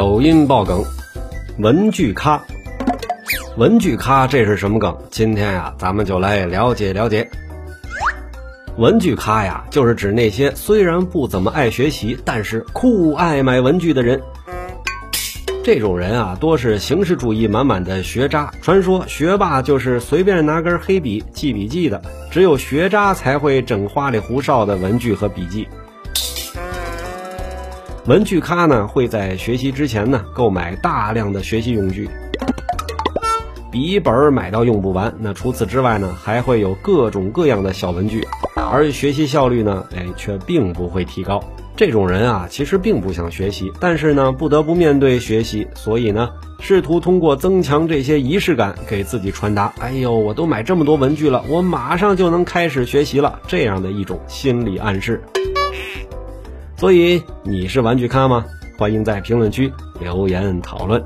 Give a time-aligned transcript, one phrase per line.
[0.00, 0.82] 抖音爆梗，
[1.58, 2.42] 文具咖。
[3.58, 4.96] 文具咖这是什么梗？
[5.10, 7.28] 今天呀，咱们就来了解了解。
[8.78, 14.18] 文具咖呀，就是指那些虽然不怎么爱学习，但是酷爱买文具的人。
[15.62, 18.50] 这种人啊，多是形式主义满满的学渣。
[18.62, 25.68] 传说学霸就是随便拿根黑笔记笔记的，只有学渣才会整花里胡哨的文具和笔记。
[28.10, 32.10] 文具咖呢，会在学习之前呢，购买大量的学习用具，
[33.70, 35.14] 笔记本买到用不完。
[35.20, 41.40] 那除此之外呢，还会有各种各样的小文具，而学习效率呢，哎，却并不会提高。
[41.76, 53.38] 这种人啊，其实并不想学习，但是呢，不得不面对学习，所以呢，试图通过增强这些仪式感，给自己传达：哎呦，我都买这么多文具了，我马上就能开始学习了。
[53.46, 55.22] 这样的一种心理暗示。
[56.80, 58.42] 所以你是玩具咖吗？
[58.78, 59.70] 欢迎在评论区
[60.00, 61.04] 留言讨论。